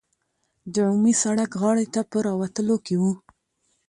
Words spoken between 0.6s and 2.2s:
د عمومي سړک غاړې ته په